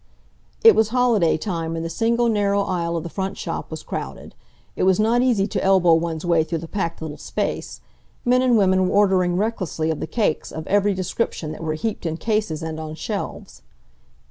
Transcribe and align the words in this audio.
It 0.63 0.73
was 0.75 0.89
holiday 0.89 1.37
time, 1.37 1.75
and 1.75 1.85
the 1.85 1.87
single 1.87 2.27
narrow 2.27 2.63
aisle 2.63 2.97
of 2.97 3.03
the 3.03 3.07
front 3.09 3.37
shop 3.37 3.69
was 3.69 3.83
crowded. 3.83 4.33
It 4.75 4.81
was 4.81 4.99
not 4.99 5.21
easy 5.21 5.45
to 5.45 5.63
elbow 5.63 5.93
one's 5.93 6.25
way 6.25 6.43
through 6.43 6.57
the 6.57 6.67
packed 6.67 7.03
little 7.03 7.19
space. 7.19 7.81
Men 8.25 8.41
and 8.41 8.57
women 8.57 8.87
were 8.87 8.95
ordering 8.95 9.35
recklessly 9.37 9.91
of 9.91 9.99
the 9.99 10.07
cakes 10.07 10.51
of 10.51 10.65
every 10.65 10.95
description 10.95 11.51
that 11.51 11.61
were 11.61 11.75
heaped 11.75 12.07
in 12.07 12.17
cases 12.17 12.63
and 12.63 12.79
on 12.79 12.95
shelves. 12.95 13.61